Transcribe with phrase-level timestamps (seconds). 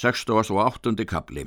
[0.00, 1.04] 68.
[1.04, 1.42] kapli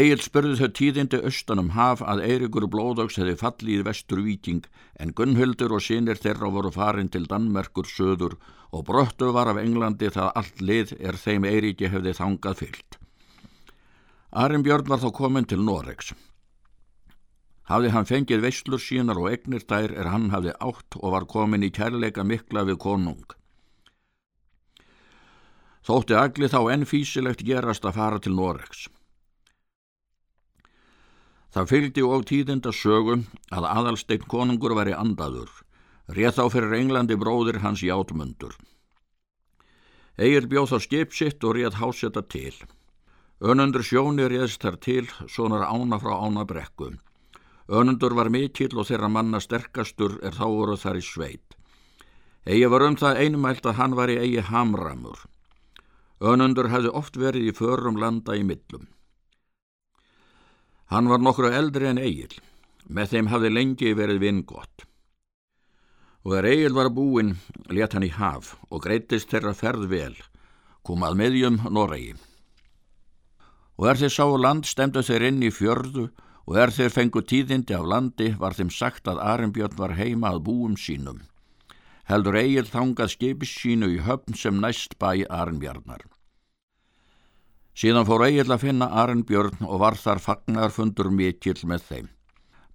[0.00, 4.64] Egil spurði þau tíðindi austanum haf að Eirikur Blóðóks hefði fallið í vestur viking
[4.96, 8.38] en Gunnhildur og sínir þeirra voru farin til Danmerkur söður
[8.72, 13.00] og bröttu var af Englandi það allt lið er þeim Eiriki hefði þangað fyllt.
[14.32, 16.14] Arimbjörn var þá komin til Noregs.
[17.68, 21.68] Hafði hann fengið veislur sínar og egnir þær er hann hafði átt og var komin
[21.68, 23.26] í kærleika mikla við konung.
[25.86, 28.88] Þótti agli þá enn físilegt gerast að fara til Noregs.
[31.54, 33.22] Það fylgdi og tíðinda sögum
[33.54, 35.52] að aðalsteinn konungur væri andaður,
[36.16, 38.56] rétt þá fyrir Englandi bróðir hans í átmundur.
[40.18, 42.56] Egil bjóð þá skip sitt og rétt hásetta til.
[43.38, 46.90] Önundur sjóni réðst þar til, sonar ána frá ána brekku.
[47.68, 51.56] Önundur var mikill og þeirra manna sterkastur er þá voru þar í sveit.
[52.42, 55.18] Egi var um það einmælt að hann var í eigi hamramur.
[56.16, 58.86] Önundur hefði oft verið í förum landa í millum.
[60.88, 62.32] Hann var nokkru eldri en Egil,
[62.88, 64.86] með þeim hafði lengi verið vingott.
[66.24, 67.36] Og þegar Egil var búinn,
[67.68, 70.16] let hann í haf og greittist þeirra ferð vel,
[70.82, 72.16] kom að meðjum Noregi.
[73.76, 76.08] Og er þeir sá land stemdu þeir inn í fjörðu
[76.46, 80.46] og er þeir fengu tíðindi af landi var þeim sagt að Arimbjörn var heima að
[80.48, 81.20] búum sínum
[82.10, 86.04] heldur eigið þangað skipis sínu í höfn sem næst bæ Arnbjarnar.
[87.76, 92.06] Síðan fór eigið að finna Arnbjörn og var þar fagnarfundur mikill með þeim.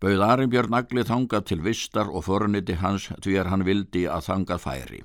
[0.00, 4.62] Bauð Arnbjörn aglið þangað til vistar og förniti hans því er hann vildi að þangað
[4.66, 5.00] færi.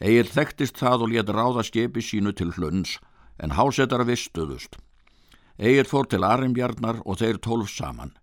[0.00, 2.98] Egil þekktist það og let ráða skipi sínu til hlunns
[3.38, 4.74] en hásetar vistuðust.
[5.58, 8.16] Egil fór til Arnbjarnar og þeir tólf saman.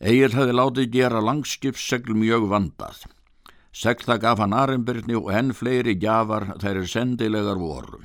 [0.00, 3.04] Egil hefði látið gera langskipssegl mjög vandað.
[3.70, 8.00] Segla gaf hann Arimbyrni og enn fleiri gjafar þær er sendilegar voru.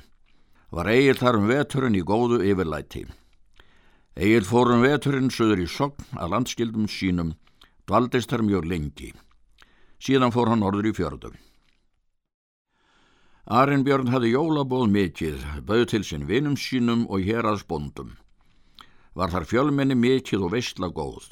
[0.76, 3.06] Var Egil þar um veturinn í góðu yfirlæti.
[4.12, 7.30] Egil fór um veturinn söður í sogn að landskildum sínum,
[7.88, 9.10] dvaldist þar mjög lengi.
[9.96, 11.38] Síðan fór hann orður í fjörðum.
[13.46, 18.16] Arinnbjörn hafði jólabóð mikið, bauð til sinn vinum sínum og hér að spondum.
[19.16, 21.30] Var þar fjölmenni mikið og veistla góð.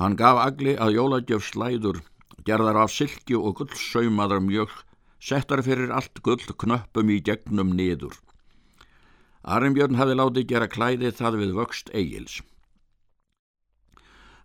[0.00, 2.00] Hann gaf agli að jólagjöf slæður
[2.46, 4.70] gerðar af silki og gullsaumaðar mjög,
[5.20, 8.14] settar fyrir allt gull knöppum í gegnum niður.
[9.42, 12.40] Arimbjörn hafi látið gera klæði það við vöxt eigils.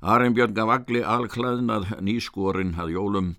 [0.03, 3.29] Arimbjörn gaf agli alklæðnað nýskorinn að jólum,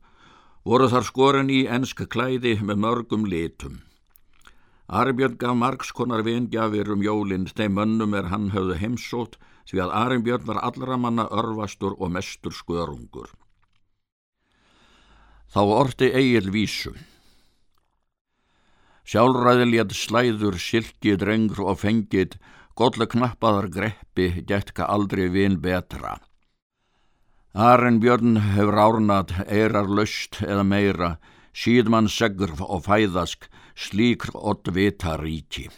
[0.65, 3.83] voru þar skorin í ensk klæði með mörgum litum.
[4.89, 10.47] Arimbjörn gaf margskonar vingjafir um jólinn þeim mönnum er hann höfðu heimsótt því að Arimbjörn
[10.49, 13.31] var allra manna örvastur og mestur skörungur.
[15.53, 16.93] Þá orti eigil vísu.
[19.05, 22.39] Sjálfræði létt slæður, silkið, drengur og fengið,
[22.79, 26.17] golla knappaðar greppi, getka aldrei vin betra.
[27.55, 31.11] Arinn Björn hefur árnat, eirar löst eða meira,
[31.55, 35.69] síðmann segur og fæðask, slíkr ott vita ríki.